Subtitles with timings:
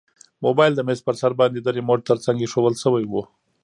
[0.45, 3.13] موبایل د میز په سر باندې د ریموټ تر څنګ ایښودل شوی و.